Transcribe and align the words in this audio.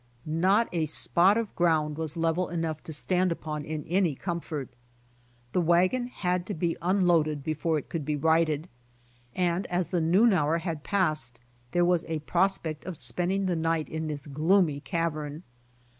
Not 0.25 0.67
a 0.71 0.87
spot 0.87 1.37
of 1.37 1.53
ground 1.55 1.95
was 1.95 2.17
level 2.17 2.49
enough 2.49 2.83
to 2.85 2.91
stand 2.91 3.31
upon 3.31 3.63
in 3.63 3.83
any 3.85 4.15
comfort. 4.15 4.69
The 5.53 5.61
wagon 5.61 6.07
had 6.07 6.47
to 6.47 6.55
be 6.55 6.75
unloaded 6.81 7.43
before 7.43 7.77
it 7.77 7.87
could 7.87 8.03
be 8.03 8.15
righted, 8.15 8.67
and 9.35 9.67
as 9.67 9.89
the 9.89 10.01
noon 10.01 10.33
hour 10.33 10.57
had 10.57 10.83
passed 10.83 11.39
there 11.71 11.85
was 11.85 12.03
a 12.07 12.17
prospect 12.17 12.83
of 12.85 12.97
spending 12.97 13.45
the 13.45 13.55
night 13.55 13.89
in 13.89 14.07
this 14.07 14.25
gloomy 14.25 14.79
cavern. 14.79 15.43